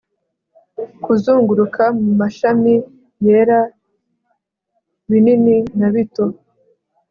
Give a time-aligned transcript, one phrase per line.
[1.03, 2.73] Kuzunguruka mu mashami
[3.25, 3.59] yera
[5.09, 6.25] binini na bito